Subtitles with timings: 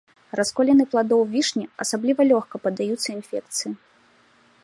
[0.39, 3.71] Расколіны пладоў вішні асабліва лёгка паддаюцца інфекцыі.